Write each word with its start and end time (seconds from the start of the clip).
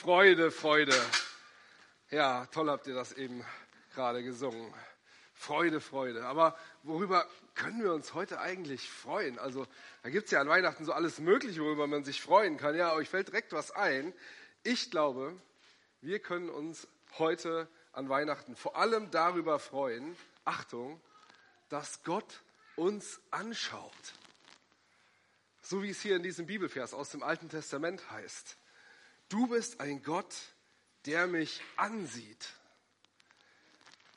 Freude, 0.00 0.52
Freude. 0.52 0.94
Ja, 2.12 2.46
toll 2.52 2.70
habt 2.70 2.86
ihr 2.86 2.94
das 2.94 3.14
eben 3.14 3.44
gerade 3.92 4.22
gesungen. 4.22 4.72
Freude, 5.34 5.80
Freude. 5.80 6.24
Aber 6.24 6.56
worüber 6.84 7.26
können 7.56 7.82
wir 7.82 7.92
uns 7.92 8.14
heute 8.14 8.38
eigentlich 8.38 8.88
freuen? 8.88 9.40
Also, 9.40 9.66
da 10.04 10.10
gibt 10.10 10.26
es 10.26 10.30
ja 10.30 10.40
an 10.40 10.48
Weihnachten 10.48 10.84
so 10.84 10.92
alles 10.92 11.18
Mögliche, 11.18 11.60
worüber 11.62 11.88
man 11.88 12.04
sich 12.04 12.22
freuen 12.22 12.58
kann. 12.58 12.76
Ja, 12.76 12.92
euch 12.92 13.08
fällt 13.08 13.26
direkt 13.26 13.52
was 13.52 13.72
ein. 13.72 14.14
Ich 14.62 14.92
glaube, 14.92 15.36
wir 16.00 16.20
können 16.20 16.48
uns 16.48 16.86
heute 17.18 17.66
an 17.90 18.08
Weihnachten 18.08 18.54
vor 18.54 18.76
allem 18.76 19.10
darüber 19.10 19.58
freuen, 19.58 20.16
Achtung, 20.44 21.00
dass 21.70 22.04
Gott 22.04 22.40
uns 22.76 23.20
anschaut. 23.32 24.14
So 25.60 25.82
wie 25.82 25.90
es 25.90 26.00
hier 26.00 26.14
in 26.14 26.22
diesem 26.22 26.46
Bibelvers 26.46 26.94
aus 26.94 27.10
dem 27.10 27.24
Alten 27.24 27.48
Testament 27.48 28.08
heißt. 28.12 28.58
Du 29.28 29.46
bist 29.46 29.80
ein 29.80 30.02
Gott, 30.02 30.34
der 31.06 31.26
mich 31.26 31.60
ansieht. 31.76 32.48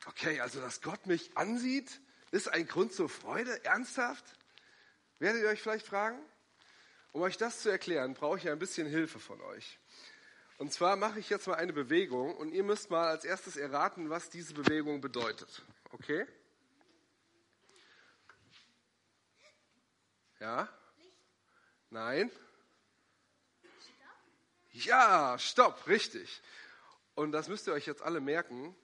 Okay, 0.06 0.40
also 0.40 0.60
dass 0.60 0.80
Gott 0.80 1.06
mich 1.06 1.36
ansieht, 1.36 2.00
ist 2.30 2.48
ein 2.48 2.66
Grund 2.66 2.92
zur 2.92 3.08
Freude? 3.08 3.64
Ernsthaft? 3.64 4.24
Werdet 5.18 5.42
ihr 5.42 5.48
euch 5.48 5.60
vielleicht 5.62 5.86
fragen? 5.86 6.18
Um 7.12 7.20
euch 7.20 7.36
das 7.36 7.60
zu 7.60 7.68
erklären, 7.68 8.14
brauche 8.14 8.38
ich 8.38 8.48
ein 8.48 8.58
bisschen 8.58 8.86
Hilfe 8.86 9.20
von 9.20 9.40
euch. 9.42 9.78
Und 10.56 10.72
zwar 10.72 10.96
mache 10.96 11.18
ich 11.18 11.28
jetzt 11.28 11.46
mal 11.46 11.56
eine 11.56 11.72
Bewegung 11.72 12.34
und 12.36 12.52
ihr 12.52 12.62
müsst 12.62 12.90
mal 12.90 13.08
als 13.08 13.24
erstes 13.24 13.56
erraten, 13.56 14.10
was 14.10 14.30
diese 14.30 14.54
Bewegung 14.54 15.00
bedeutet. 15.00 15.62
Okay? 15.90 16.26
Ja? 20.40 20.68
Nein? 21.90 22.30
Ja, 24.72 25.38
stopp, 25.38 25.86
richtig. 25.86 26.42
Und 27.14 27.32
das 27.32 27.48
müsst 27.48 27.66
ihr 27.66 27.74
euch 27.74 27.86
jetzt 27.86 28.02
alle 28.02 28.20
merken, 28.20 28.74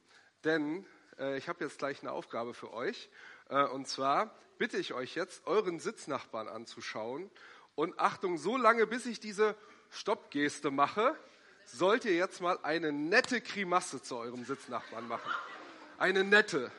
denn 0.44 0.86
äh, 1.18 1.38
ich 1.38 1.48
habe 1.48 1.64
jetzt 1.64 1.78
gleich 1.78 2.02
eine 2.02 2.12
Aufgabe 2.12 2.52
für 2.52 2.72
euch. 2.72 3.08
Äh, 3.48 3.64
und 3.64 3.88
zwar 3.88 4.34
bitte 4.58 4.76
ich 4.76 4.92
euch 4.92 5.14
jetzt, 5.14 5.46
euren 5.46 5.80
Sitznachbarn 5.80 6.48
anzuschauen. 6.48 7.30
Und 7.74 7.98
Achtung, 7.98 8.36
so 8.38 8.56
lange, 8.56 8.86
bis 8.86 9.06
ich 9.06 9.18
diese 9.18 9.54
Stoppgeste 9.90 10.70
mache, 10.70 11.16
sollt 11.64 12.04
ihr 12.04 12.14
jetzt 12.14 12.40
mal 12.40 12.58
eine 12.62 12.92
nette 12.92 13.40
Grimasse 13.40 14.02
zu 14.02 14.16
eurem 14.16 14.44
Sitznachbarn 14.44 15.08
machen. 15.08 15.30
Eine 15.98 16.22
nette. 16.22 16.70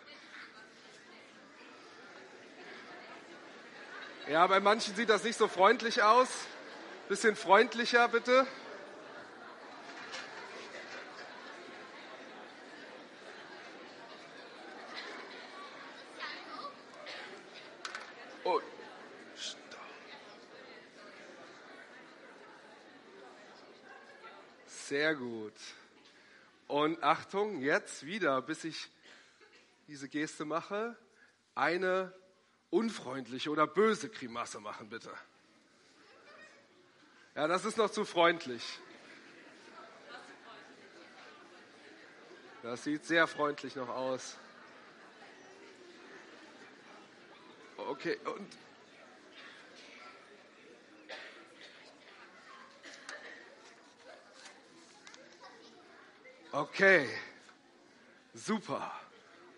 Ja, 4.29 4.45
bei 4.45 4.59
manchen 4.59 4.95
sieht 4.95 5.09
das 5.09 5.23
nicht 5.23 5.37
so 5.37 5.47
freundlich 5.47 6.03
aus. 6.03 6.27
Bisschen 7.07 7.35
freundlicher, 7.35 8.07
bitte. 8.07 8.45
Und 18.43 18.63
stopp. 19.35 19.79
Sehr 25.09 25.17
gut. 25.17 25.55
Und 26.67 27.01
Achtung, 27.01 27.63
jetzt 27.63 28.05
wieder, 28.05 28.43
bis 28.43 28.63
ich 28.63 28.91
diese 29.87 30.07
Geste 30.07 30.45
mache, 30.45 30.95
eine 31.55 32.13
unfreundliche 32.69 33.49
oder 33.49 33.65
böse 33.65 34.09
Grimasse 34.09 34.59
machen, 34.59 34.87
bitte. 34.87 35.11
Ja, 37.33 37.47
das 37.47 37.65
ist 37.65 37.77
noch 37.77 37.89
zu 37.89 38.05
freundlich. 38.05 38.61
Das 42.61 42.83
sieht 42.83 43.03
sehr 43.03 43.25
freundlich 43.25 43.75
noch 43.75 43.89
aus. 43.89 44.37
Okay, 47.77 48.19
und. 48.25 48.68
Okay, 56.51 57.07
super. 58.33 58.91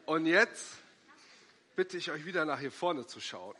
Und 0.05 0.25
jetzt 0.25 0.75
bitte 1.77 1.95
ich 1.95 2.11
euch 2.11 2.25
wieder 2.25 2.43
nach 2.43 2.59
hier 2.59 2.69
vorne 2.69 3.07
zu 3.07 3.21
schauen. 3.21 3.55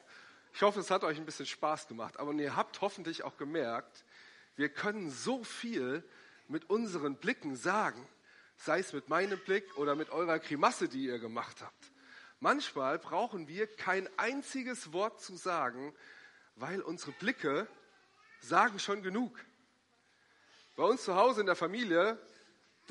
Ich 0.54 0.62
hoffe, 0.64 0.82
es 0.82 0.92
hat 0.92 1.06
euch 1.06 1.18
ein 1.18 1.26
bisschen 1.26 1.46
Spaß 1.46 1.88
gemacht, 1.88 2.20
aber 2.20 2.34
ihr 2.34 2.58
habt 2.58 2.82
hoffentlich 2.82 3.24
auch 3.24 3.38
gemerkt, 3.38 4.04
wir 4.58 4.68
können 4.68 5.10
so 5.10 5.46
viel 5.46 6.04
mit 6.50 6.70
unseren 6.70 7.16
Blicken 7.16 7.56
sagen, 7.56 8.06
sei 8.58 8.80
es 8.80 8.92
mit 8.92 9.08
meinem 9.08 9.40
Blick 9.40 9.78
oder 9.78 9.96
mit 9.96 10.10
eurer 10.10 10.40
Grimasse, 10.40 10.90
die 10.90 11.06
ihr 11.06 11.20
gemacht 11.20 11.62
habt. 11.62 11.92
Manchmal 12.42 13.00
brauchen 13.00 13.48
wir 13.48 13.66
kein 13.66 14.10
einziges 14.20 14.92
Wort 14.92 15.22
zu 15.22 15.38
sagen, 15.38 15.96
weil 16.58 16.82
unsere 16.82 17.14
Blicke 17.14 17.66
sagen 18.42 18.78
schon 18.78 19.02
genug. 19.04 19.40
Bei 20.76 20.84
uns 20.84 21.06
zu 21.06 21.16
Hause 21.16 21.40
in 21.40 21.48
der 21.48 21.56
Familie, 21.56 22.20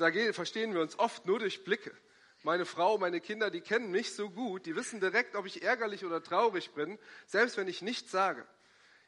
da 0.01 0.33
verstehen 0.33 0.73
wir 0.73 0.81
uns 0.81 0.99
oft 0.99 1.25
nur 1.25 1.39
durch 1.39 1.63
Blicke. 1.63 1.95
Meine 2.43 2.65
Frau, 2.65 2.97
meine 2.97 3.21
Kinder, 3.21 3.51
die 3.51 3.61
kennen 3.61 3.91
mich 3.91 4.13
so 4.13 4.29
gut, 4.29 4.65
die 4.65 4.75
wissen 4.75 4.99
direkt, 4.99 5.35
ob 5.35 5.45
ich 5.45 5.61
ärgerlich 5.61 6.03
oder 6.05 6.23
traurig 6.23 6.71
bin, 6.71 6.97
selbst 7.27 7.55
wenn 7.57 7.67
ich 7.67 7.81
nichts 7.81 8.11
sage. 8.11 8.47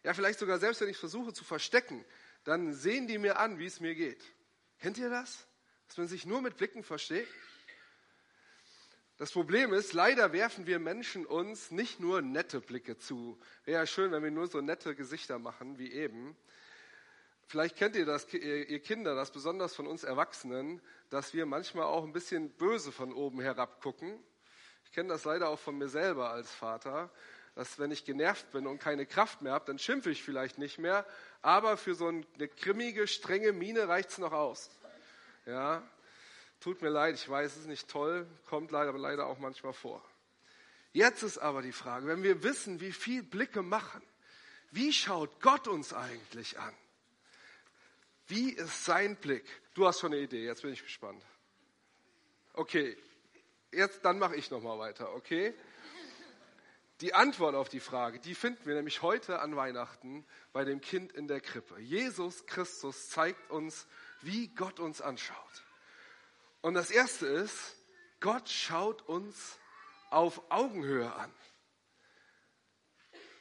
Ja, 0.04 0.14
vielleicht 0.14 0.40
sogar 0.40 0.60
selbst 0.60 0.82
wenn 0.82 0.90
ich 0.90 0.98
versuche 0.98 1.34
zu 1.34 1.44
verstecken, 1.44 2.06
dann 2.44 2.74
sehen 2.74 3.08
die 3.08 3.18
mir 3.18 3.40
an, 3.40 3.58
wie 3.58 3.66
es 3.66 3.80
mir 3.80 3.96
geht. 3.96 4.24
Kennt 4.80 4.98
ihr 4.98 5.10
das? 5.10 5.48
Dass 5.88 5.98
man 5.98 6.08
sich 6.08 6.26
nur 6.26 6.42
mit 6.42 6.58
Blicken 6.58 6.84
versteht? 6.84 7.28
Das 9.18 9.32
Problem 9.32 9.74
ist, 9.74 9.94
leider 9.94 10.34
werfen 10.34 10.68
wir 10.68 10.80
Menschen 10.80 11.26
uns 11.26 11.72
nicht 11.72 12.00
nur 12.00 12.22
nette 12.22 12.60
Blicke 12.60 12.98
zu. 12.98 13.40
Wäre 13.64 13.82
ja 13.82 13.88
schön, 13.88 14.12
wenn 14.12 14.24
wir 14.24 14.32
nur 14.32 14.48
so 14.48 14.60
nette 14.60 14.96
Gesichter 14.96 15.40
machen 15.40 15.78
wie 15.80 15.92
eben. 15.92 16.36
Vielleicht 17.54 17.76
kennt 17.76 17.96
ihr 17.96 18.08
das, 18.08 18.34
ihr 18.34 18.80
Kinder, 18.80 19.14
das 19.14 19.30
besonders 19.30 19.76
von 19.76 19.86
uns 19.86 20.04
Erwachsenen, 20.04 20.82
dass 21.12 21.36
wir 21.36 21.46
manchmal 21.46 21.84
auch 21.84 22.04
ein 22.04 22.12
bisschen 22.12 22.50
böse 22.50 22.92
von 22.92 23.14
oben 23.14 23.42
herab 23.42 23.80
gucken. 23.80 24.18
Ich 24.86 24.92
kenne 24.92 25.10
das 25.10 25.24
leider 25.24 25.50
auch 25.50 25.60
von 25.60 25.78
mir 25.78 25.88
selber 25.88 26.32
als 26.32 26.50
Vater, 26.50 27.12
dass 27.54 27.78
wenn 27.78 27.92
ich 27.92 28.06
genervt 28.06 28.52
bin 28.52 28.66
und 28.66 28.80
keine 28.80 29.06
Kraft 29.06 29.44
mehr 29.44 29.54
habe, 29.54 29.66
dann 29.66 29.78
schimpfe 29.78 30.10
ich 30.10 30.24
vielleicht 30.24 30.58
nicht 30.58 30.80
mehr, 30.80 31.06
aber 31.44 31.78
für 31.78 31.94
so 31.94 32.08
eine 32.08 32.48
grimmige, 32.48 33.06
strenge 33.06 33.52
Miene 33.52 33.88
reicht 33.88 34.10
es 34.10 34.18
noch 34.18 34.32
aus. 34.32 34.72
Ja, 35.46 35.84
tut 36.60 36.82
mir 36.82 36.90
leid, 36.90 37.14
ich 37.14 37.30
weiß, 37.30 37.52
es 37.52 37.58
ist 37.60 37.68
nicht 37.68 37.88
toll, 37.88 38.26
kommt 38.50 38.72
leider, 38.72 38.98
leider 38.98 39.28
auch 39.28 39.38
manchmal 39.38 39.74
vor. 39.74 40.04
Jetzt 40.92 41.22
ist 41.22 41.38
aber 41.38 41.62
die 41.62 41.72
Frage, 41.72 42.08
wenn 42.08 42.24
wir 42.24 42.42
wissen, 42.42 42.82
wie 42.82 42.94
viel 42.94 43.22
Blicke 43.22 43.62
machen, 43.62 44.02
wie 44.72 44.92
schaut 44.92 45.40
Gott 45.40 45.68
uns 45.68 45.94
eigentlich 45.94 46.58
an? 46.58 46.74
Wie 48.28 48.52
ist 48.52 48.86
sein 48.86 49.16
Blick? 49.18 49.46
Du 49.74 49.86
hast 49.86 50.00
schon 50.00 50.14
eine 50.14 50.22
Idee, 50.22 50.46
jetzt 50.46 50.62
bin 50.62 50.74
ich 50.74 50.84
gespannt. 50.84 51.24
Okay, 52.54 52.98
jetzt 53.72 54.06
dann 54.06 54.20
mache 54.20 54.36
ich 54.36 54.52
noch 54.52 54.62
mal 54.62 54.78
weiter, 54.80 55.14
okay? 55.14 55.54
Die 57.02 57.14
Antwort 57.14 57.56
auf 57.56 57.68
die 57.68 57.80
Frage, 57.80 58.20
die 58.20 58.36
finden 58.36 58.66
wir 58.66 58.76
nämlich 58.76 59.02
heute 59.02 59.40
an 59.40 59.56
Weihnachten 59.56 60.26
bei 60.54 60.64
dem 60.64 60.80
Kind 60.80 61.12
in 61.12 61.28
der 61.28 61.42
Krippe. 61.42 61.80
Jesus 61.80 62.46
Christus 62.46 63.10
zeigt 63.10 63.50
uns, 63.52 63.88
wie 64.22 64.48
Gott 64.50 64.80
uns 64.80 65.02
anschaut. 65.02 65.64
Und 66.62 66.76
das 66.76 66.92
erste 66.92 67.26
ist, 67.26 67.76
Gott 68.22 68.48
schaut 68.48 69.02
uns 69.02 69.58
auf 70.12 70.50
Augenhöhe 70.50 71.14
an. 71.14 71.34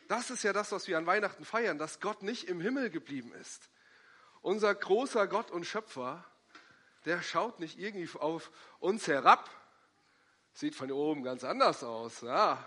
Das 0.08 0.30
ist 0.30 0.42
ja 0.42 0.52
das, 0.52 0.72
was 0.72 0.88
wir 0.88 0.98
an 0.98 1.06
Weihnachten 1.06 1.44
feiern, 1.44 1.78
dass 1.78 2.00
Gott 2.00 2.22
nicht 2.22 2.48
im 2.48 2.60
Himmel 2.60 2.90
geblieben 2.90 3.32
ist, 3.34 3.70
unser 4.42 4.74
großer 4.74 5.26
Gott 5.26 5.50
und 5.50 5.64
Schöpfer, 5.64 6.24
der 7.04 7.22
schaut 7.22 7.58
nicht 7.60 7.78
irgendwie 7.78 8.08
auf 8.18 8.50
uns 8.78 9.06
herab. 9.06 9.48
Sieht 10.52 10.74
von 10.74 10.92
oben 10.92 11.22
ganz 11.22 11.44
anders 11.44 11.82
aus, 11.82 12.20
ja. 12.20 12.62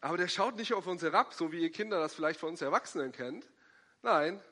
Aber 0.00 0.16
der 0.16 0.28
schaut 0.28 0.56
nicht 0.56 0.74
auf 0.74 0.86
uns 0.86 1.02
herab, 1.02 1.32
so 1.32 1.52
wie 1.52 1.62
ihr 1.62 1.70
Kinder 1.70 2.00
das 2.00 2.14
vielleicht 2.14 2.40
von 2.40 2.50
uns 2.50 2.60
Erwachsenen 2.60 3.12
kennt. 3.12 3.48
Nein. 4.02 4.42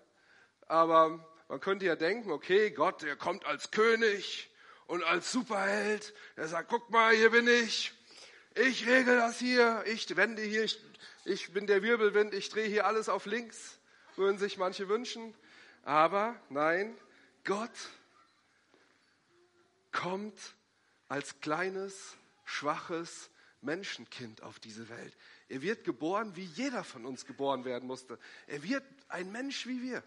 Aber 0.66 1.26
man 1.48 1.60
könnte 1.60 1.86
ja 1.86 1.96
denken, 1.96 2.30
okay, 2.30 2.70
Gott, 2.70 3.02
der 3.02 3.16
kommt 3.16 3.44
als 3.44 3.70
König 3.70 4.50
und 4.86 5.02
als 5.04 5.32
Superheld. 5.32 6.14
Er 6.36 6.48
sagt, 6.48 6.70
guck 6.70 6.88
mal, 6.90 7.14
hier 7.14 7.30
bin 7.30 7.46
ich. 7.48 7.92
Ich 8.54 8.86
regel 8.86 9.16
das 9.16 9.38
hier. 9.38 9.82
Ich 9.86 10.16
wende 10.16 10.42
hier. 10.42 10.64
Ich, 10.64 10.80
ich 11.24 11.52
bin 11.52 11.66
der 11.66 11.82
Wirbelwind. 11.82 12.34
Ich 12.34 12.48
drehe 12.48 12.68
hier 12.68 12.86
alles 12.86 13.08
auf 13.08 13.26
links. 13.26 13.78
Würden 14.16 14.38
sich 14.38 14.56
manche 14.56 14.88
wünschen. 14.88 15.34
Aber 15.84 16.40
nein, 16.48 16.96
Gott 17.44 17.90
kommt 19.92 20.38
als 21.08 21.40
kleines, 21.40 22.16
schwaches 22.44 23.31
Menschenkind 23.60 24.42
auf 24.42 24.58
diese 24.58 24.88
Welt. 24.88 25.16
Er 25.48 25.62
wird 25.62 25.84
geboren, 25.84 26.36
wie 26.36 26.44
jeder 26.44 26.84
von 26.84 27.04
uns 27.04 27.26
geboren 27.26 27.64
werden 27.64 27.86
musste. 27.86 28.19
Er 28.46 28.62
wird 28.62 28.84
ein 29.08 29.31
Mensch 29.31 29.66
wie 29.66 29.82
wir. 29.82 30.02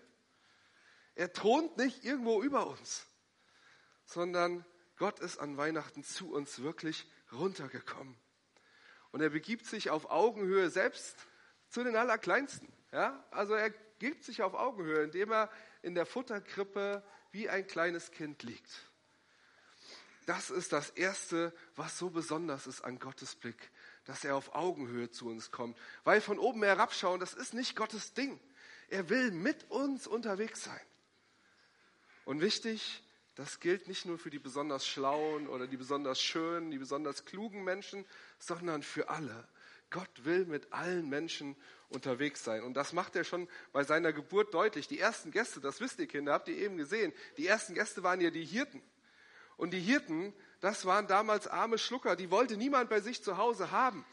Er 1.16 1.32
thront 1.32 1.78
nicht 1.78 2.04
irgendwo 2.04 2.42
über 2.42 2.68
uns, 2.68 3.06
sondern 4.06 4.66
Gott 4.98 5.20
ist 5.20 5.38
an 5.38 5.58
Weihnachten 5.58 6.04
zu 6.04 6.32
uns 6.32 6.62
wirklich 6.62 7.08
runtergekommen. 7.32 8.16
Und 9.12 9.22
er 9.22 9.30
begibt 9.30 9.66
sich 9.66 9.90
auf 9.90 10.10
Augenhöhe 10.10 10.70
selbst 10.70 11.16
zu 11.70 11.84
den 11.84 11.96
Allerkleinsten. 11.96 12.72
Ja? 12.92 13.24
Also 13.32 13.54
er 13.54 13.70
gibt 14.00 14.24
sich 14.24 14.44
auf 14.44 14.54
Augenhöhe, 14.54 15.04
indem 15.04 15.32
er 15.32 15.52
in 15.88 15.96
der 15.96 16.06
Futterkrippe 16.06 17.02
wie 17.32 17.50
ein 17.50 17.66
kleines 17.66 18.12
Kind 18.12 18.44
liegt. 18.44 18.70
Das 20.26 20.50
ist 20.50 20.74
das 20.74 20.90
Erste, 20.90 21.54
was 21.78 21.98
so 21.98 22.10
besonders 22.10 22.68
ist 22.68 22.82
an 22.82 23.00
Gottes 23.00 23.36
Blick, 23.36 23.72
dass 24.04 24.26
er 24.26 24.36
auf 24.36 24.54
Augenhöhe 24.54 25.10
zu 25.10 25.30
uns 25.30 25.50
kommt. 25.50 25.78
Weil 26.04 26.20
von 26.20 26.38
oben 26.38 26.62
herabschauen, 26.62 27.22
das 27.22 27.34
ist 27.34 27.54
nicht 27.54 27.78
Gottes 27.78 28.14
Ding. 28.14 28.38
Er 28.90 29.08
will 29.10 29.32
mit 29.32 29.72
uns 29.72 30.06
unterwegs 30.06 30.64
sein. 30.64 30.82
Und 32.26 32.42
wichtig, 32.42 33.02
das 33.36 33.62
gilt 33.62 33.88
nicht 33.88 34.06
nur 34.06 34.20
für 34.20 34.30
die 34.30 34.40
besonders 34.40 34.86
schlauen 34.86 35.48
oder 35.48 35.68
die 35.68 35.78
besonders 35.78 36.22
schönen, 36.22 36.72
die 36.72 36.78
besonders 36.78 37.24
klugen 37.24 37.64
Menschen, 37.64 38.04
sondern 38.40 38.84
für 38.84 39.08
alle. 39.08 39.48
Gott 39.90 40.26
will 40.26 40.46
mit 40.46 40.74
allen 40.74 41.08
Menschen 41.08 41.56
unterwegs 41.90 42.44
sein. 42.44 42.64
Und 42.64 42.74
das 42.74 42.94
macht 42.94 43.16
er 43.16 43.24
schon 43.24 43.48
bei 43.72 43.84
seiner 43.84 44.14
Geburt 44.14 44.54
deutlich. 44.54 44.88
Die 44.88 45.00
ersten 45.00 45.32
Gäste, 45.32 45.62
das 45.62 45.80
wisst 45.80 46.00
ihr 46.00 46.08
Kinder, 46.08 46.34
habt 46.34 46.48
ihr 46.48 46.58
eben 46.58 46.78
gesehen, 46.78 47.14
die 47.38 47.48
ersten 47.48 47.74
Gäste 47.74 48.04
waren 48.04 48.22
ja 48.22 48.30
die 48.30 48.46
Hirten. 48.46 48.82
Und 49.56 49.72
die 49.72 49.80
Hirten, 49.80 50.34
das 50.60 50.86
waren 50.86 51.08
damals 51.08 51.48
arme 51.48 51.78
Schlucker, 51.78 52.16
die 52.16 52.30
wollte 52.30 52.58
niemand 52.58 52.90
bei 52.90 53.00
sich 53.00 53.24
zu 53.24 53.38
Hause 53.38 53.72
haben. 53.72 54.06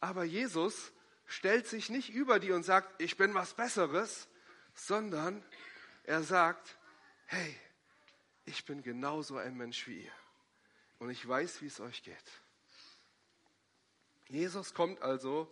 Aber 0.00 0.24
Jesus 0.24 0.92
stellt 1.26 1.66
sich 1.66 1.90
nicht 1.90 2.10
über 2.10 2.40
die 2.40 2.52
und 2.52 2.64
sagt, 2.64 3.00
ich 3.00 3.16
bin 3.16 3.34
was 3.34 3.54
Besseres, 3.54 4.28
sondern 4.74 5.44
er 6.04 6.22
sagt, 6.22 6.76
hey, 7.26 7.56
ich 8.44 8.64
bin 8.64 8.82
genauso 8.82 9.36
ein 9.36 9.56
Mensch 9.56 9.86
wie 9.86 10.02
ihr. 10.02 10.12
Und 10.98 11.10
ich 11.10 11.26
weiß, 11.26 11.62
wie 11.62 11.66
es 11.66 11.80
euch 11.80 12.02
geht. 12.02 12.16
Jesus 14.28 14.74
kommt 14.74 15.02
also 15.02 15.50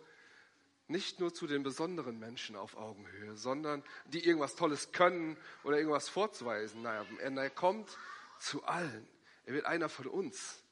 nicht 0.89 1.19
nur 1.19 1.33
zu 1.33 1.45
den 1.45 1.61
besonderen 1.61 2.17
Menschen 2.17 2.55
auf 2.55 2.75
Augenhöhe, 2.75 3.35
sondern 3.35 3.83
die 4.05 4.25
irgendwas 4.25 4.55
Tolles 4.55 4.91
können 4.91 5.37
oder 5.63 5.77
irgendwas 5.77 6.09
vorzuweisen. 6.09 6.81
Nein, 6.81 7.37
er 7.37 7.49
kommt 7.51 7.95
zu 8.39 8.63
allen. 8.63 9.07
Er 9.45 9.53
wird 9.53 9.65
einer 9.65 9.87
von 9.87 10.07
uns. 10.07 10.63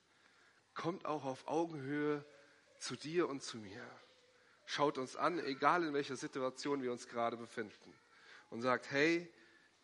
Kommt 0.73 1.05
auch 1.05 1.23
auf 1.23 1.47
Augenhöhe 1.47 2.25
zu 2.79 2.95
dir 2.95 3.29
und 3.29 3.43
zu 3.43 3.57
mir. 3.57 3.83
Schaut 4.65 4.97
uns 4.97 5.15
an, 5.15 5.39
egal 5.39 5.83
in 5.83 5.93
welcher 5.93 6.17
Situation 6.17 6.81
wir 6.81 6.91
uns 6.91 7.07
gerade 7.07 7.37
befinden. 7.37 7.93
Und 8.49 8.61
sagt, 8.61 8.89
hey, 8.89 9.31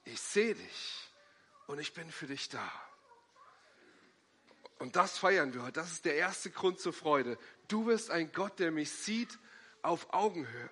ich 0.04 0.20
sehe 0.20 0.56
dich 0.56 1.10
und 1.68 1.80
ich 1.80 1.94
bin 1.94 2.12
für 2.12 2.28
dich 2.28 2.50
da. 2.50 2.72
Und 4.80 4.96
das 4.96 5.18
feiern 5.18 5.54
wir 5.54 5.62
heute. 5.62 5.74
Das 5.74 5.92
ist 5.92 6.06
der 6.06 6.16
erste 6.16 6.50
Grund 6.50 6.80
zur 6.80 6.92
Freude. 6.92 7.38
Du 7.68 7.86
bist 7.86 8.10
ein 8.10 8.32
Gott, 8.32 8.60
der 8.60 8.72
mich 8.72 8.92
sieht 8.92 9.38
auf 9.84 10.14
Augenhöhe. 10.14 10.70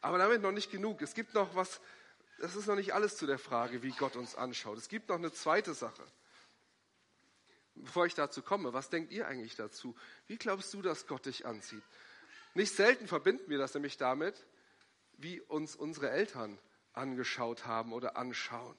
Aber 0.00 0.18
damit 0.18 0.42
noch 0.42 0.52
nicht 0.52 0.70
genug. 0.70 1.02
Es 1.02 1.14
gibt 1.14 1.34
noch 1.34 1.54
was, 1.54 1.80
das 2.38 2.56
ist 2.56 2.66
noch 2.66 2.76
nicht 2.76 2.94
alles 2.94 3.16
zu 3.16 3.26
der 3.26 3.38
Frage, 3.38 3.82
wie 3.82 3.92
Gott 3.92 4.16
uns 4.16 4.34
anschaut. 4.34 4.78
Es 4.78 4.88
gibt 4.88 5.08
noch 5.08 5.16
eine 5.16 5.32
zweite 5.32 5.74
Sache. 5.74 6.02
Bevor 7.74 8.06
ich 8.06 8.14
dazu 8.14 8.42
komme, 8.42 8.72
was 8.72 8.90
denkt 8.90 9.12
ihr 9.12 9.28
eigentlich 9.28 9.56
dazu? 9.56 9.94
Wie 10.26 10.36
glaubst 10.36 10.74
du, 10.74 10.82
dass 10.82 11.06
Gott 11.06 11.26
dich 11.26 11.46
anzieht? 11.46 11.82
Nicht 12.54 12.74
selten 12.74 13.06
verbinden 13.06 13.48
wir 13.48 13.58
das 13.58 13.74
nämlich 13.74 13.96
damit, 13.96 14.34
wie 15.18 15.40
uns 15.40 15.76
unsere 15.76 16.10
Eltern 16.10 16.58
angeschaut 16.92 17.66
haben 17.66 17.92
oder 17.92 18.16
anschauen. 18.16 18.76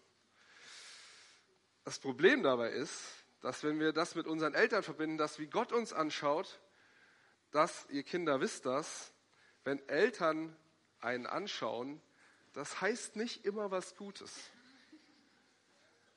Das 1.84 2.00
Problem 2.00 2.44
dabei 2.44 2.72
ist, 2.72 3.02
dass 3.42 3.64
wenn 3.64 3.80
wir 3.80 3.94
das 3.94 4.16
mit 4.16 4.28
unseren 4.28 4.54
Eltern 4.54 4.84
verbinden, 4.84 5.18
dass 5.18 5.40
wie 5.40 5.48
Gott 5.48 5.72
uns 5.72 5.94
anschaut, 5.94 6.60
dass 7.52 7.88
ihr 7.90 8.04
Kinder 8.04 8.40
wisst 8.40 8.66
das, 8.66 9.14
wenn 9.64 9.88
Eltern 9.88 10.56
einen 11.00 11.26
anschauen, 11.26 12.02
das 12.54 12.82
heißt 12.82 13.16
nicht 13.16 13.46
immer 13.46 13.72
was 13.72 13.96
Gutes. 13.96 14.32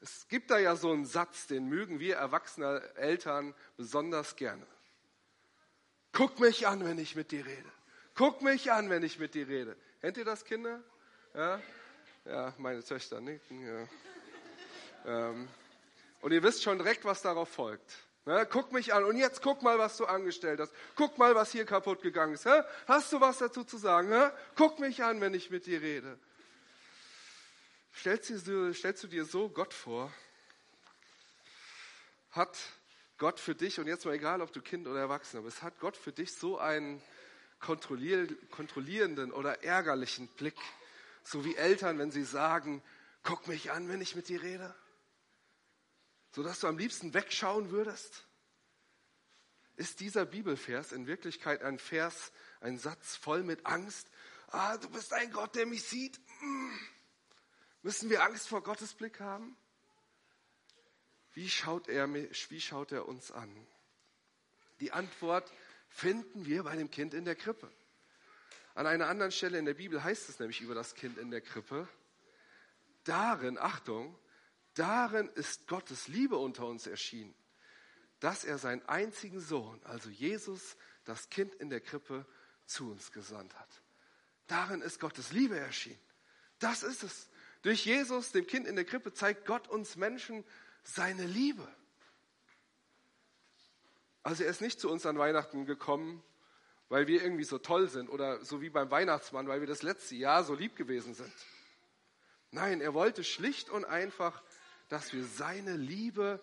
Es 0.01 0.29
gibt 0.29 0.51
da 0.51 0.59
ja 0.59 0.77
so 0.77 0.93
einen 0.93 1.07
Satz, 1.07 1.47
den 1.47 1.67
mögen 1.67 1.99
wir 1.99 2.17
erwachsene 2.17 2.83
Eltern 2.97 3.55
besonders 3.77 4.37
gerne. 4.37 4.67
Guck 6.13 6.39
mich 6.41 6.67
an, 6.67 6.85
wenn 6.85 6.99
ich 6.99 7.17
mit 7.17 7.33
dir 7.33 7.47
rede. 7.47 7.73
Guck 8.15 8.43
mich 8.43 8.71
an, 8.71 8.91
wenn 8.91 9.03
ich 9.03 9.19
mit 9.19 9.35
dir 9.35 9.49
rede. 9.49 9.77
Kennt 10.01 10.17
ihr 10.17 10.25
das, 10.25 10.45
Kinder? 10.45 10.83
Ja, 11.35 11.61
ja 12.25 12.55
meine 12.59 12.85
Töchter 12.85 13.21
nicken. 13.21 13.67
Ja. 13.67 13.89
Ähm, 15.07 15.49
und 16.21 16.33
ihr 16.33 16.43
wisst 16.43 16.63
schon 16.63 16.79
direkt, 16.79 17.05
was 17.05 17.23
darauf 17.23 17.49
folgt. 17.49 17.95
Ne, 18.27 18.47
guck 18.51 18.73
mich 18.73 18.95
an 18.95 19.05
und 19.05 19.19
jetzt 19.19 19.43
guck 19.43 19.63
mal, 19.63 19.79
was 19.79 19.99
du 19.99 20.07
angestellt 20.07 20.59
hast. 20.59 20.73
Guck 20.97 21.19
mal, 21.19 21.35
was 21.35 21.53
hier 21.53 21.67
kaputt 21.67 22.01
gegangen 22.01 22.35
ist. 22.35 22.47
Hä? 22.47 22.63
Hast 22.87 23.13
du 23.13 23.21
was 23.21 23.39
dazu 23.39 23.65
zu 23.65 23.77
sagen? 23.77 24.09
Hä? 24.09 24.31
Guck 24.57 24.79
mich 24.79 25.05
an, 25.05 25.21
wenn 25.21 25.35
ich 25.35 25.51
mit 25.51 25.67
dir 25.67 25.83
rede. 25.83 26.19
Stellst 27.95 28.31
du, 28.31 28.73
stellst 28.73 29.03
du 29.03 29.09
dir 29.09 29.27
so 29.27 29.51
Gott 29.51 29.75
vor? 29.75 30.11
Hat 32.31 32.57
Gott 33.19 33.39
für 33.39 33.55
dich, 33.55 33.79
und 33.79 33.87
jetzt 33.87 34.07
mal 34.07 34.15
egal, 34.15 34.41
ob 34.41 34.53
du 34.53 34.61
Kind 34.63 34.89
oder 34.89 35.01
Erwachsener 35.01 35.43
bist, 35.43 35.63
hat 35.63 35.79
Gott 35.79 35.97
für 35.97 36.11
dich 36.11 36.35
so 36.35 36.59
einen 36.59 37.03
kontrollierenden 37.61 39.33
oder 39.33 39.63
ärgerlichen 39.63 40.29
Blick, 40.29 40.57
so 41.23 41.45
wie 41.45 41.57
Eltern, 41.57 41.99
wenn 41.99 42.11
sie 42.11 42.25
sagen, 42.25 42.83
guck 43.23 43.47
mich 43.49 43.71
an, 43.71 43.89
wenn 43.89 44.01
ich 44.01 44.17
mit 44.17 44.29
dir 44.29 44.43
rede? 44.43 44.75
Sodass 46.35 46.59
du 46.59 46.67
am 46.67 46.79
liebsten 46.79 47.15
wegschauen 47.15 47.71
würdest? 47.71 48.27
Ist 49.77 50.01
dieser 50.01 50.27
Bibelvers 50.27 50.91
in 50.91 51.07
Wirklichkeit 51.07 51.63
ein 51.63 51.79
Vers, 51.79 52.33
ein 52.61 52.77
Satz 52.77 53.15
voll 53.15 53.45
mit 53.45 53.65
Angst? 53.67 54.09
Ah, 54.49 54.77
du 54.77 54.89
bist 54.91 55.13
ein 55.13 55.31
Gott, 55.31 55.55
der 55.55 55.67
mich 55.67 55.85
sieht. 55.85 56.21
Mm. 56.41 56.71
Müssen 57.83 58.11
wir 58.11 58.25
Angst 58.25 58.49
vor 58.49 58.63
Gottes 58.63 58.95
Blick 58.95 59.21
haben? 59.21 59.57
Wie 61.35 61.49
schaut 61.49 61.89
er, 61.89 62.13
wie 62.13 62.61
schaut 62.61 62.91
er 62.91 63.07
uns 63.07 63.31
an? 63.31 63.67
Die 64.81 64.91
Antwort 64.91 65.53
finden 65.89 66.47
wir 66.47 66.65
bei 66.65 66.77
dem 66.77 66.91
Kind 66.91 67.15
in 67.15 67.25
der 67.25 67.37
Krippe. 67.37 67.71
An 68.75 68.89
einer 68.89 69.07
anderen 69.07 69.31
Stelle 69.31 69.59
in 69.59 69.67
der 69.67 69.75
Bibel 69.75 70.03
heißt 70.03 70.29
es 70.29 70.41
nämlich 70.41 70.61
über 70.61 70.75
das 70.75 70.97
Kind 70.97 71.17
in 71.17 71.31
der 71.31 71.41
Krippe, 71.41 71.89
darin, 73.05 73.57
Achtung, 73.57 74.19
Darin 74.75 75.29
ist 75.31 75.67
Gottes 75.67 76.09
Liebe 76.09 76.37
unter 76.37 76.67
uns 76.67 76.87
erschienen, 76.87 77.35
dass 78.21 78.45
er 78.45 78.59
seinen 78.59 78.87
einzigen 78.89 79.41
Sohn, 79.41 79.81
also 79.85 80.11
Jesus, 80.11 80.77
das 81.05 81.31
Kind 81.31 81.55
in 81.55 81.71
der 81.71 81.81
Krippe, 81.81 82.27
zu 82.67 82.91
uns 82.91 83.13
gesandt 83.13 83.55
hat. 83.59 83.83
Darin 84.47 84.81
ist 84.81 85.01
Gottes 85.01 85.33
Liebe 85.33 85.59
erschienen. 85.59 86.01
Das 86.59 86.83
ist 86.83 87.03
es. 87.03 87.29
Durch 87.63 87.85
Jesus, 87.85 88.33
dem 88.33 88.47
Kind 88.47 88.67
in 88.67 88.77
der 88.77 88.85
Krippe, 88.85 89.13
zeigt 89.13 89.47
Gott 89.47 89.69
uns 89.69 89.97
Menschen 89.97 90.45
seine 90.83 91.27
Liebe. 91.27 91.67
Also 94.23 94.45
er 94.45 94.51
ist 94.51 94.61
nicht 94.61 94.81
zu 94.81 94.91
uns 94.91 95.05
an 95.07 95.19
Weihnachten 95.19 95.67
gekommen, 95.67 96.23
weil 96.89 97.07
wir 97.07 97.23
irgendwie 97.23 97.45
so 97.45 97.59
toll 97.59 97.89
sind 97.89 98.09
oder 98.09 98.45
so 98.45 98.61
wie 98.61 98.71
beim 98.71 98.91
Weihnachtsmann, 98.91 99.49
weil 99.49 99.61
wir 99.61 99.67
das 99.67 99.83
letzte 99.83 100.15
Jahr 100.15 100.45
so 100.45 100.55
lieb 100.55 100.77
gewesen 100.77 101.15
sind. 101.15 101.33
Nein, 102.51 102.81
er 102.81 102.95
wollte 102.95 103.25
schlicht 103.25 103.69
und 103.69 103.85
einfach 103.85 104.43
dass 104.89 105.13
wir 105.13 105.25
seine 105.25 105.77
Liebe 105.77 106.41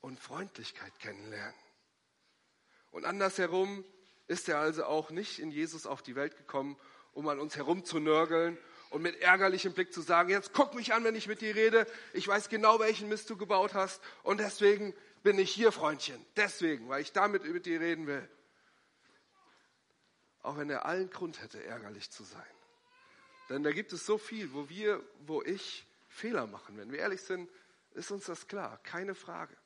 und 0.00 0.20
Freundlichkeit 0.20 0.98
kennenlernen. 0.98 1.54
Und 2.90 3.04
andersherum 3.04 3.84
ist 4.26 4.48
er 4.48 4.58
also 4.58 4.84
auch 4.84 5.10
nicht 5.10 5.38
in 5.38 5.50
Jesus 5.50 5.86
auf 5.86 6.02
die 6.02 6.14
Welt 6.14 6.36
gekommen, 6.36 6.76
um 7.12 7.28
an 7.28 7.38
uns 7.38 7.56
herumzunörgeln 7.56 8.58
und 8.90 9.02
mit 9.02 9.20
ärgerlichem 9.20 9.72
Blick 9.72 9.92
zu 9.92 10.00
sagen, 10.00 10.30
jetzt 10.30 10.52
guck 10.52 10.74
mich 10.74 10.94
an, 10.94 11.04
wenn 11.04 11.14
ich 11.14 11.26
mit 11.26 11.40
dir 11.40 11.54
rede, 11.54 11.86
ich 12.12 12.26
weiß 12.26 12.48
genau, 12.48 12.78
welchen 12.78 13.08
Mist 13.08 13.28
du 13.30 13.36
gebaut 13.36 13.74
hast 13.74 14.00
und 14.22 14.38
deswegen 14.38 14.94
bin 15.22 15.38
ich 15.38 15.50
hier, 15.50 15.72
Freundchen. 15.72 16.24
Deswegen, 16.36 16.88
weil 16.88 17.02
ich 17.02 17.12
damit 17.12 17.44
mit 17.44 17.66
dir 17.66 17.80
reden 17.80 18.06
will. 18.06 18.28
Auch 20.42 20.58
wenn 20.58 20.68
er 20.68 20.84
allen 20.84 21.08
Grund 21.10 21.40
hätte, 21.42 21.64
ärgerlich 21.64 22.10
zu 22.10 22.22
sein. 22.22 22.42
Denn 23.48 23.62
da 23.62 23.72
gibt 23.72 23.92
es 23.92 24.04
so 24.06 24.18
viel, 24.18 24.52
wo 24.52 24.68
wir, 24.68 25.02
wo 25.20 25.42
ich 25.42 25.86
Fehler 26.08 26.46
machen. 26.46 26.76
Wenn 26.76 26.92
wir 26.92 26.98
ehrlich 26.98 27.22
sind, 27.22 27.50
ist 27.94 28.10
uns 28.10 28.26
das 28.26 28.46
klar, 28.46 28.78
keine 28.82 29.14
Frage. 29.14 29.56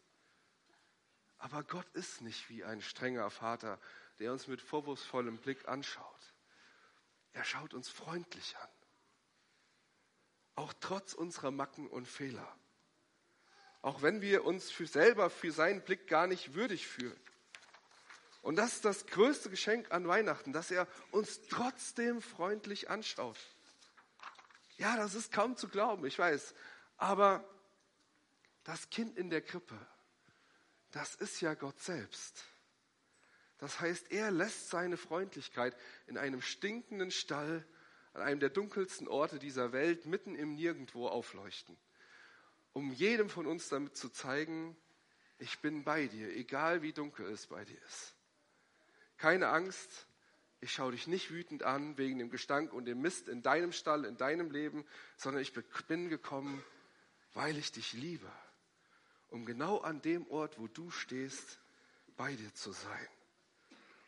Aber 1.39 1.63
Gott 1.63 1.89
ist 1.95 2.21
nicht 2.21 2.49
wie 2.49 2.65
ein 2.65 2.81
strenger 2.81 3.31
Vater, 3.31 3.79
der 4.19 4.33
uns 4.33 4.49
mit 4.49 4.61
vorwurfsvollem 4.61 5.39
Blick 5.39 5.69
anschaut. 5.69 6.35
Er 7.33 7.45
schaut 7.45 7.75
uns 7.75 7.89
freundlich 7.89 8.57
an. 8.57 8.69
Auch 10.57 10.75
trotz 10.81 11.15
unserer 11.15 11.53
Macken 11.53 11.87
und 11.87 12.09
Fehler. 12.09 12.57
Auch 13.81 14.03
wenn 14.03 14.21
wir 14.21 14.45
uns 14.45 14.71
für 14.71 14.87
selber 14.87 15.31
für 15.31 15.53
seinen 15.53 15.83
Blick 15.83 16.09
gar 16.09 16.27
nicht 16.27 16.55
würdig 16.55 16.89
fühlen. 16.89 17.21
Und 18.43 18.57
das 18.57 18.75
ist 18.75 18.85
das 18.85 19.07
größte 19.07 19.51
Geschenk 19.51 19.93
an 19.93 20.09
Weihnachten, 20.09 20.53
dass 20.53 20.71
er 20.71 20.89
uns 21.13 21.43
trotzdem 21.49 22.21
freundlich 22.21 22.91
anschaut. 22.91 23.39
Ja, 24.79 24.97
das 24.97 25.15
ist 25.15 25.33
kaum 25.33 25.57
zu 25.57 25.69
glauben, 25.69 26.05
ich 26.07 26.19
weiß. 26.19 26.55
Aber 26.97 27.45
das 28.69 28.91
Kind 28.91 29.17
in 29.17 29.31
der 29.31 29.41
Krippe, 29.41 29.79
das 30.91 31.15
ist 31.15 31.41
ja 31.41 31.55
Gott 31.55 31.81
selbst. 31.81 32.45
Das 33.57 33.81
heißt, 33.81 34.13
er 34.13 34.31
lässt 34.31 34.69
seine 34.69 34.99
Freundlichkeit 34.99 35.75
in 36.07 36.19
einem 36.19 36.43
stinkenden 36.43 37.11
Stall 37.11 37.67
an 38.13 38.21
einem 38.21 38.41
der 38.41 38.51
dunkelsten 38.51 39.09
Orte 39.09 39.39
dieser 39.39 39.73
Welt 39.73 40.05
mitten 40.05 40.35
im 40.35 40.55
Nirgendwo 40.55 41.09
aufleuchten, 41.09 41.79
um 42.75 42.93
jedem 42.93 43.31
von 43.31 43.47
uns 43.47 43.71
damit 43.71 43.97
zu 43.97 44.11
zeigen, 44.11 44.77
ich 45.39 45.61
bin 45.61 45.83
bei 45.83 46.07
dir, 46.07 46.29
egal 46.37 46.83
wie 46.83 46.93
dunkel 46.93 47.25
es 47.31 47.47
bei 47.47 47.65
dir 47.65 47.81
ist. 47.87 48.15
Keine 49.17 49.49
Angst, 49.49 50.07
ich 50.61 50.73
schaue 50.75 50.93
dich 50.93 51.07
nicht 51.07 51.31
wütend 51.31 51.63
an 51.63 51.97
wegen 51.97 52.19
dem 52.19 52.29
Gestank 52.29 52.75
und 52.75 52.85
dem 52.85 53.01
Mist 53.01 53.29
in 53.29 53.41
deinem 53.41 53.73
Stall, 53.73 54.05
in 54.05 54.19
deinem 54.19 54.51
Leben, 54.51 54.85
sondern 55.17 55.41
ich 55.41 55.55
bin 55.87 56.11
gekommen, 56.11 56.63
weil 57.33 57.57
ich 57.57 57.73
dich 57.73 57.95
liebe, 57.95 58.31
um 59.31 59.45
genau 59.45 59.79
an 59.79 60.01
dem 60.03 60.27
Ort, 60.29 60.59
wo 60.59 60.69
du 60.69 60.91
stehst, 60.91 61.61
bei 62.17 62.35
dir 62.35 62.55
zu 62.55 62.73
sein. 62.73 63.09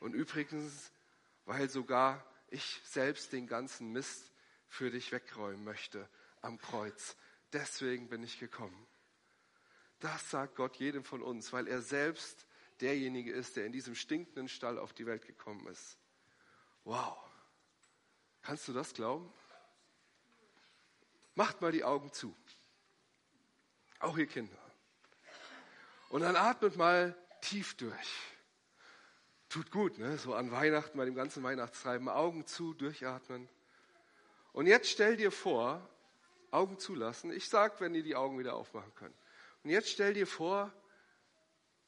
Und 0.00 0.15
übrigens, 0.15 0.93
weil 1.45 1.69
sogar 1.69 2.25
ich 2.49 2.81
selbst 2.85 3.33
den 3.33 3.47
ganzen 3.47 3.93
Mist 3.93 4.33
für 4.69 4.91
dich 4.91 5.12
wegräumen 5.12 5.65
möchte 5.65 6.09
am 6.41 6.59
Kreuz. 6.59 7.17
Deswegen 7.53 8.09
bin 8.09 8.23
ich 8.23 8.39
gekommen. 8.39 8.87
Das 10.00 10.31
sagt 10.31 10.57
Gott 10.57 10.77
jedem 10.77 11.05
von 11.05 11.23
uns, 11.23 11.53
weil 11.53 11.69
er 11.69 11.83
selbst 11.83 12.47
derjenige 12.81 13.33
ist, 13.33 13.57
der 13.57 13.67
in 13.67 13.73
diesem 13.73 13.95
stinkenden 13.95 14.49
Stall 14.49 14.79
auf 14.79 14.93
die 14.93 15.07
Welt 15.07 15.27
gekommen 15.27 15.67
ist. 15.67 15.99
Wow. 16.85 17.19
Kannst 18.43 18.67
du 18.69 18.73
das 18.73 18.95
glauben? 18.95 19.31
Macht 21.35 21.61
mal 21.61 21.73
die 21.73 21.85
Augen 21.85 22.12
zu. 22.12 22.35
Auch 23.99 24.17
ihr 24.17 24.27
Kinder. 24.27 24.57
Und 26.11 26.21
dann 26.21 26.37
atmet 26.37 26.76
mal 26.76 27.17
tief 27.40 27.75
durch. 27.76 28.21
Tut 29.49 29.71
gut, 29.71 29.99
ne? 29.99 30.19
so 30.19 30.35
an 30.35 30.50
Weihnachten, 30.50 30.99
bei 30.99 31.05
dem 31.05 31.14
ganzen 31.14 31.43
Weihnachtstreiben, 31.43 32.09
Augen 32.09 32.47
zu, 32.47 32.75
durchatmen. 32.75 33.49
Und 34.52 34.67
jetzt 34.67 34.90
stell 34.90 35.17
dir 35.17 35.33
vor, 35.33 35.88
Augen 36.50 36.79
zulassen. 36.79 37.33
Ich 37.33 37.49
sag, 37.49 37.81
wenn 37.81 37.95
ihr 37.95 38.02
die 38.02 38.17
Augen 38.17 38.38
wieder 38.38 38.55
aufmachen 38.55 38.93
könnt. 38.97 39.14
Und 39.62 39.71
jetzt 39.71 39.88
stell 39.88 40.14
dir 40.14 40.26
vor, 40.26 40.73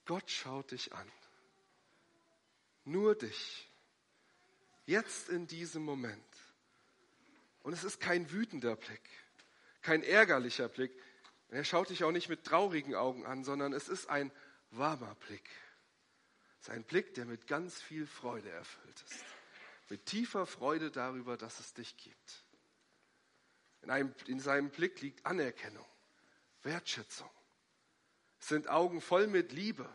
Gott 0.06 0.30
schaut 0.30 0.70
dich 0.70 0.92
an. 0.92 1.10
Nur 2.84 3.14
dich. 3.14 3.68
Jetzt 4.86 5.28
in 5.28 5.46
diesem 5.46 5.84
Moment. 5.84 6.24
Und 7.62 7.72
es 7.72 7.84
ist 7.84 8.00
kein 8.00 8.30
wütender 8.32 8.76
Blick, 8.76 9.02
kein 9.82 10.02
ärgerlicher 10.02 10.68
Blick. 10.68 10.92
Er 11.52 11.64
schaut 11.64 11.90
dich 11.90 12.02
auch 12.02 12.12
nicht 12.12 12.30
mit 12.30 12.44
traurigen 12.44 12.94
Augen 12.94 13.26
an, 13.26 13.44
sondern 13.44 13.74
es 13.74 13.86
ist 13.86 14.08
ein 14.08 14.32
warmer 14.70 15.14
Blick. 15.16 15.50
Es 16.58 16.68
ist 16.68 16.74
ein 16.74 16.82
Blick, 16.82 17.12
der 17.12 17.26
mit 17.26 17.46
ganz 17.46 17.80
viel 17.80 18.06
Freude 18.06 18.48
erfüllt 18.48 19.02
ist. 19.02 19.24
Mit 19.90 20.06
tiefer 20.06 20.46
Freude 20.46 20.90
darüber, 20.90 21.36
dass 21.36 21.60
es 21.60 21.74
dich 21.74 21.98
gibt. 21.98 22.44
In, 23.82 23.90
einem, 23.90 24.14
in 24.28 24.40
seinem 24.40 24.70
Blick 24.70 25.02
liegt 25.02 25.26
Anerkennung, 25.26 25.84
Wertschätzung. 26.62 27.28
Es 28.40 28.48
sind 28.48 28.70
Augen 28.70 29.02
voll 29.02 29.26
mit 29.26 29.52
Liebe. 29.52 29.86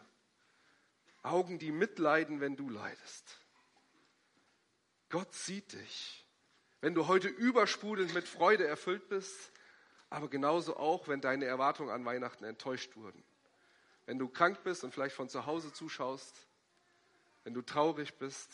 Augen, 1.23 1.57
die 1.57 1.71
mitleiden, 1.71 2.39
wenn 2.39 2.55
du 2.55 2.69
leidest. 2.69 3.39
Gott 5.09 5.33
sieht 5.33 5.73
dich. 5.73 6.23
Wenn 6.81 6.93
du 6.93 7.07
heute 7.07 7.29
übersprudelnd 7.29 8.13
mit 8.13 8.27
Freude 8.27 8.67
erfüllt 8.67 9.09
bist, 9.09 9.51
aber 10.09 10.29
genauso 10.29 10.77
auch, 10.77 11.07
wenn 11.07 11.21
deine 11.21 11.45
Erwartungen 11.45 11.89
an 11.89 12.05
Weihnachten 12.05 12.43
enttäuscht 12.43 12.95
wurden. 12.95 13.23
Wenn 14.05 14.19
du 14.19 14.29
krank 14.29 14.63
bist 14.63 14.83
und 14.83 14.93
vielleicht 14.93 15.15
von 15.15 15.29
zu 15.29 15.45
Hause 15.45 15.73
zuschaust, 15.73 16.47
wenn 17.43 17.53
du 17.53 17.61
traurig 17.61 18.15
bist. 18.15 18.49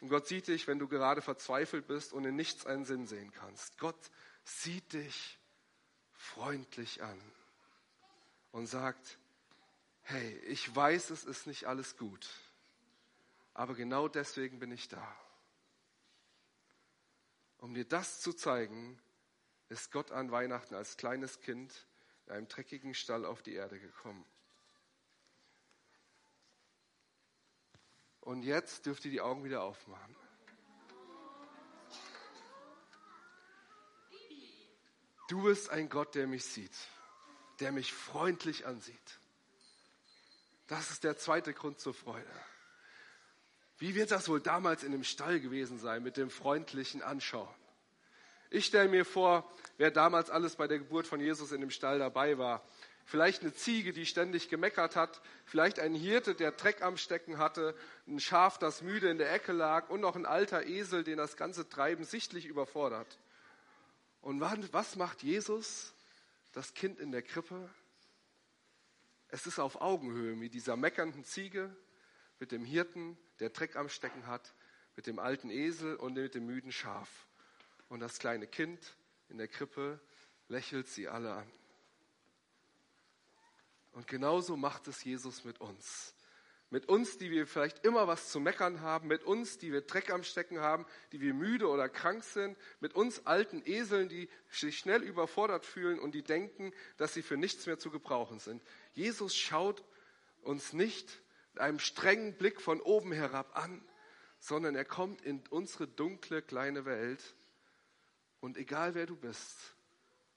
Und 0.00 0.08
Gott 0.08 0.26
sieht 0.26 0.48
dich, 0.48 0.66
wenn 0.66 0.78
du 0.78 0.88
gerade 0.88 1.22
verzweifelt 1.22 1.86
bist 1.86 2.12
und 2.12 2.24
in 2.24 2.36
nichts 2.36 2.66
einen 2.66 2.84
Sinn 2.84 3.06
sehen 3.06 3.32
kannst. 3.32 3.78
Gott 3.78 4.10
sieht 4.44 4.92
dich 4.92 5.38
freundlich 6.12 7.02
an 7.02 7.20
und 8.52 8.66
sagt, 8.66 9.18
hey, 10.02 10.38
ich 10.46 10.74
weiß, 10.74 11.10
es 11.10 11.24
ist 11.24 11.46
nicht 11.46 11.66
alles 11.66 11.96
gut, 11.96 12.28
aber 13.54 13.74
genau 13.74 14.08
deswegen 14.08 14.58
bin 14.58 14.72
ich 14.72 14.88
da. 14.88 15.16
Um 17.58 17.74
dir 17.74 17.84
das 17.84 18.20
zu 18.20 18.32
zeigen, 18.32 18.98
ist 19.68 19.90
Gott 19.90 20.10
an 20.10 20.30
Weihnachten 20.30 20.74
als 20.74 20.96
kleines 20.96 21.40
Kind 21.40 21.86
in 22.26 22.32
einem 22.32 22.48
dreckigen 22.48 22.94
Stall 22.94 23.24
auf 23.24 23.42
die 23.42 23.54
Erde 23.54 23.78
gekommen. 23.78 24.24
Und 28.20 28.42
jetzt 28.42 28.86
dürft 28.86 29.04
ihr 29.04 29.10
die 29.10 29.20
Augen 29.20 29.44
wieder 29.44 29.62
aufmachen. 29.62 30.16
Du 35.28 35.42
bist 35.42 35.70
ein 35.70 35.88
Gott, 35.88 36.14
der 36.14 36.26
mich 36.26 36.44
sieht, 36.44 36.76
der 37.60 37.72
mich 37.72 37.92
freundlich 37.92 38.66
ansieht. 38.66 39.20
Das 40.66 40.90
ist 40.90 41.04
der 41.04 41.16
zweite 41.16 41.52
Grund 41.52 41.80
zur 41.80 41.94
Freude. 41.94 42.30
Wie 43.78 43.94
wird 43.94 44.10
das 44.10 44.28
wohl 44.28 44.40
damals 44.40 44.82
in 44.82 44.92
dem 44.92 45.04
Stall 45.04 45.40
gewesen 45.40 45.78
sein 45.78 46.02
mit 46.02 46.16
dem 46.16 46.30
freundlichen 46.30 47.02
Anschauen? 47.02 47.54
Ich 48.50 48.64
stelle 48.64 48.88
mir 48.88 49.04
vor, 49.04 49.50
wer 49.76 49.90
damals 49.90 50.30
alles 50.30 50.56
bei 50.56 50.66
der 50.66 50.78
Geburt 50.78 51.06
von 51.06 51.20
Jesus 51.20 51.52
in 51.52 51.60
dem 51.60 51.70
Stall 51.70 51.98
dabei 51.98 52.38
war. 52.38 52.66
Vielleicht 53.04 53.42
eine 53.42 53.54
Ziege, 53.54 53.92
die 53.92 54.06
ständig 54.06 54.48
gemeckert 54.48 54.96
hat, 54.96 55.22
vielleicht 55.44 55.80
ein 55.80 55.94
Hirte, 55.94 56.34
der 56.34 56.52
Dreck 56.52 56.82
am 56.82 56.96
Stecken 56.96 57.38
hatte, 57.38 57.74
ein 58.06 58.20
Schaf, 58.20 58.58
das 58.58 58.82
müde 58.82 59.08
in 59.08 59.18
der 59.18 59.32
Ecke 59.32 59.52
lag 59.52 59.88
und 59.88 60.00
noch 60.00 60.14
ein 60.14 60.26
alter 60.26 60.66
Esel, 60.66 61.04
den 61.04 61.16
das 61.16 61.36
ganze 61.36 61.68
Treiben 61.68 62.04
sichtlich 62.04 62.46
überfordert. 62.46 63.18
Und 64.20 64.40
was 64.40 64.96
macht 64.96 65.22
Jesus, 65.22 65.94
das 66.52 66.74
Kind 66.74 66.98
in 66.98 67.12
der 67.12 67.22
Krippe? 67.22 67.70
Es 69.28 69.46
ist 69.46 69.58
auf 69.58 69.80
Augenhöhe 69.80 70.36
mit 70.36 70.54
dieser 70.54 70.76
meckernden 70.76 71.24
Ziege, 71.24 71.74
mit 72.40 72.52
dem 72.52 72.64
Hirten, 72.64 73.18
der 73.40 73.50
Dreck 73.50 73.76
am 73.76 73.88
Stecken 73.88 74.26
hat, 74.26 74.54
mit 74.96 75.06
dem 75.06 75.18
alten 75.18 75.50
Esel 75.50 75.96
und 75.96 76.14
mit 76.14 76.34
dem 76.34 76.46
müden 76.46 76.72
Schaf. 76.72 77.27
Und 77.88 78.00
das 78.00 78.18
kleine 78.18 78.46
Kind 78.46 78.96
in 79.28 79.38
der 79.38 79.48
Krippe 79.48 80.00
lächelt 80.48 80.88
sie 80.88 81.08
alle 81.08 81.32
an. 81.32 81.50
Und 83.92 84.06
genauso 84.06 84.56
macht 84.56 84.88
es 84.88 85.02
Jesus 85.04 85.44
mit 85.44 85.60
uns. 85.60 86.14
Mit 86.70 86.86
uns, 86.86 87.16
die 87.16 87.30
wir 87.30 87.46
vielleicht 87.46 87.84
immer 87.86 88.06
was 88.06 88.28
zu 88.30 88.40
meckern 88.40 88.82
haben, 88.82 89.08
mit 89.08 89.24
uns, 89.24 89.56
die 89.56 89.72
wir 89.72 89.80
Dreck 89.80 90.10
am 90.10 90.22
Stecken 90.22 90.60
haben, 90.60 90.84
die 91.12 91.20
wir 91.20 91.32
müde 91.32 91.66
oder 91.66 91.88
krank 91.88 92.22
sind, 92.22 92.58
mit 92.80 92.94
uns 92.94 93.26
alten 93.26 93.62
Eseln, 93.64 94.10
die 94.10 94.28
sich 94.50 94.78
schnell 94.78 95.02
überfordert 95.02 95.64
fühlen 95.64 95.98
und 95.98 96.14
die 96.14 96.22
denken, 96.22 96.74
dass 96.98 97.14
sie 97.14 97.22
für 97.22 97.38
nichts 97.38 97.66
mehr 97.66 97.78
zu 97.78 97.90
gebrauchen 97.90 98.38
sind. 98.38 98.62
Jesus 98.92 99.34
schaut 99.34 99.82
uns 100.42 100.74
nicht 100.74 101.22
mit 101.54 101.62
einem 101.62 101.78
strengen 101.78 102.36
Blick 102.36 102.60
von 102.60 102.82
oben 102.82 103.12
herab 103.12 103.56
an, 103.56 103.82
sondern 104.38 104.76
er 104.76 104.84
kommt 104.84 105.22
in 105.22 105.42
unsere 105.48 105.88
dunkle 105.88 106.42
kleine 106.42 106.84
Welt 106.84 107.34
und 108.40 108.56
egal 108.56 108.94
wer 108.94 109.06
du 109.06 109.16
bist, 109.16 109.74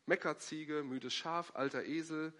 Meckerziege, 0.05 0.83
müdes 0.83 1.13
Schaf, 1.13 1.51
alter 1.55 1.83
Esel, 1.83 2.33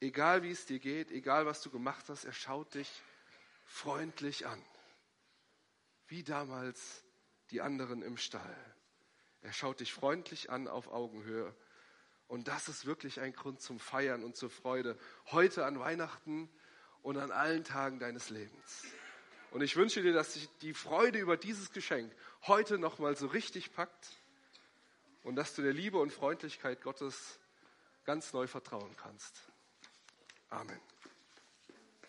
egal 0.00 0.42
wie 0.42 0.50
es 0.50 0.66
dir 0.66 0.78
geht, 0.78 1.10
egal 1.10 1.46
was 1.46 1.62
du 1.62 1.70
gemacht 1.70 2.08
hast, 2.08 2.24
er 2.24 2.32
schaut 2.32 2.74
dich 2.74 2.90
freundlich 3.64 4.46
an. 4.46 4.62
Wie 6.06 6.22
damals 6.22 7.04
die 7.50 7.60
anderen 7.60 8.02
im 8.02 8.16
Stall. 8.16 8.56
Er 9.42 9.52
schaut 9.52 9.80
dich 9.80 9.92
freundlich 9.92 10.50
an 10.50 10.68
auf 10.68 10.88
Augenhöhe. 10.88 11.54
Und 12.28 12.48
das 12.48 12.68
ist 12.68 12.86
wirklich 12.86 13.20
ein 13.20 13.32
Grund 13.32 13.60
zum 13.60 13.80
Feiern 13.80 14.22
und 14.22 14.36
zur 14.36 14.50
Freude. 14.50 14.98
Heute 15.32 15.64
an 15.64 15.80
Weihnachten 15.80 16.48
und 17.02 17.16
an 17.16 17.32
allen 17.32 17.64
Tagen 17.64 17.98
deines 17.98 18.30
Lebens. 18.30 18.84
Und 19.50 19.62
ich 19.62 19.74
wünsche 19.74 20.02
dir, 20.02 20.12
dass 20.12 20.34
dich 20.34 20.48
die 20.60 20.74
Freude 20.74 21.18
über 21.18 21.36
dieses 21.36 21.72
Geschenk 21.72 22.14
heute 22.42 22.78
nochmal 22.78 23.16
so 23.16 23.26
richtig 23.26 23.72
packt 23.72 24.19
und 25.22 25.36
dass 25.36 25.54
du 25.54 25.62
der 25.62 25.72
Liebe 25.72 25.98
und 25.98 26.12
Freundlichkeit 26.12 26.82
Gottes 26.82 27.38
ganz 28.04 28.32
neu 28.32 28.46
vertrauen 28.46 28.96
kannst. 28.96 29.50
Amen. 30.48 30.80